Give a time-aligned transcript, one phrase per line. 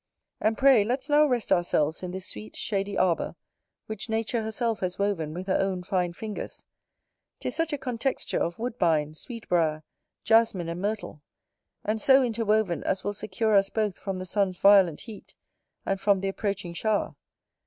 [0.39, 3.35] And pray let's now rest ourselves in this sweet shady arbour,
[3.85, 6.65] which nature herself has woven with her own fine fingers;
[7.39, 9.83] 'tis such a contexture of woodbines, sweetbriar,
[10.23, 11.21] jasmine, and myrtle;
[11.85, 15.35] and so interwoven, as will secure us both from the sun's violent heat,
[15.85, 17.15] and from the approaching shower.